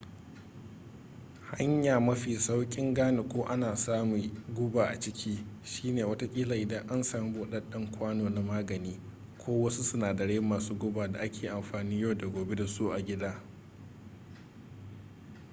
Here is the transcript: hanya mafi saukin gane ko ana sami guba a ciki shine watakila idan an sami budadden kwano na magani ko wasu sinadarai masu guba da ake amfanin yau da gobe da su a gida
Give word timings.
hanya 1.51 1.99
mafi 1.99 2.37
saukin 2.39 2.93
gane 2.93 3.21
ko 3.21 3.43
ana 3.47 3.75
sami 3.75 4.31
guba 4.55 4.85
a 4.89 4.99
ciki 4.99 5.45
shine 5.63 6.03
watakila 6.03 6.55
idan 6.55 6.87
an 6.89 7.03
sami 7.03 7.29
budadden 7.31 7.91
kwano 7.91 8.29
na 8.29 8.41
magani 8.41 8.99
ko 9.45 9.63
wasu 9.63 9.83
sinadarai 9.83 10.39
masu 10.39 10.75
guba 10.75 11.07
da 11.07 11.19
ake 11.19 11.49
amfanin 11.49 11.99
yau 11.99 12.13
da 12.15 12.27
gobe 12.27 12.55
da 12.55 12.67
su 12.67 12.89
a 12.93 13.01
gida 13.01 13.41